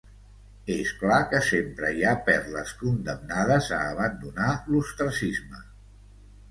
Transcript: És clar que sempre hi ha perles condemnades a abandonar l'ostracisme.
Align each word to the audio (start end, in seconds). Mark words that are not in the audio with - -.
És 0.75 0.93
clar 1.01 1.19
que 1.33 1.41
sempre 1.49 1.91
hi 1.99 2.07
ha 2.07 2.15
perles 2.31 2.73
condemnades 2.81 3.71
a 3.77 3.81
abandonar 3.93 4.53
l'ostracisme. 4.73 5.65